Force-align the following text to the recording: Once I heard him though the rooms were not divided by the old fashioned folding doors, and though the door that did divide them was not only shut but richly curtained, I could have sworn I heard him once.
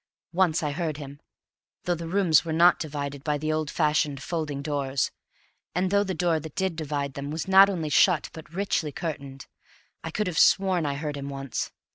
Once 0.33 0.63
I 0.63 0.71
heard 0.71 0.97
him 0.97 1.19
though 1.83 1.93
the 1.93 2.07
rooms 2.07 2.43
were 2.43 2.51
not 2.51 2.79
divided 2.79 3.23
by 3.23 3.37
the 3.37 3.53
old 3.53 3.69
fashioned 3.69 4.19
folding 4.23 4.63
doors, 4.63 5.11
and 5.75 5.91
though 5.91 6.03
the 6.03 6.15
door 6.15 6.39
that 6.39 6.55
did 6.55 6.75
divide 6.75 7.13
them 7.13 7.29
was 7.29 7.47
not 7.47 7.69
only 7.69 7.89
shut 7.89 8.27
but 8.33 8.51
richly 8.51 8.91
curtained, 8.91 9.45
I 10.03 10.09
could 10.09 10.25
have 10.25 10.39
sworn 10.39 10.87
I 10.87 10.95
heard 10.95 11.17
him 11.17 11.29
once. 11.29 11.71